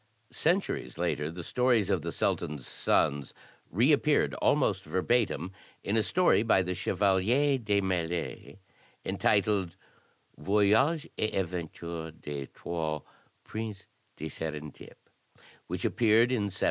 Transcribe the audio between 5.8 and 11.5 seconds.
in a story by the Chevalier de Mailly, entitled "Voyage et